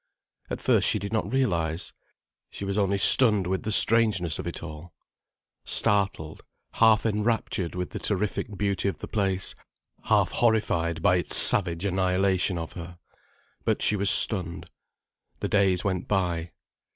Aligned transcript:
At 0.49 0.61
first 0.61 0.87
she 0.87 0.97
did 0.97 1.13
not 1.13 1.31
realize. 1.31 1.93
She 2.49 2.65
was 2.65 2.75
only 2.75 2.97
stunned 2.97 3.45
with 3.45 3.61
the 3.61 3.71
strangeness 3.71 4.39
of 4.39 4.47
it 4.47 4.63
all: 4.63 4.95
startled, 5.63 6.41
half 6.71 7.05
enraptured 7.05 7.75
with 7.75 7.91
the 7.91 7.99
terrific 7.99 8.57
beauty 8.57 8.87
of 8.87 8.97
the 8.97 9.07
place, 9.07 9.53
half 10.05 10.31
horrified 10.31 11.03
by 11.03 11.17
its 11.17 11.35
savage 11.35 11.85
annihilation 11.85 12.57
of 12.57 12.73
her. 12.73 12.97
But 13.63 13.83
she 13.83 13.95
was 13.95 14.09
stunned. 14.09 14.71
The 15.39 15.47
days 15.47 15.83
went 15.83 16.07
by. 16.07 16.49